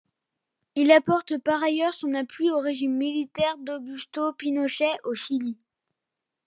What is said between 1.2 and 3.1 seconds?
par ailleurs son appui au régime